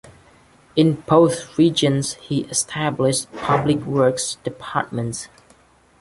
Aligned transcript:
In 0.75 0.93
both 1.01 1.59
regions, 1.59 2.13
he 2.15 2.45
established 2.45 3.31
public 3.33 3.85
works 3.85 4.39
departments. 4.43 5.27